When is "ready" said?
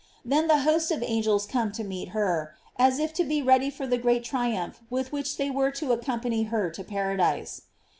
3.43-3.69